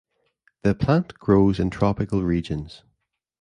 [0.63, 2.81] The plant grows in tropical regions.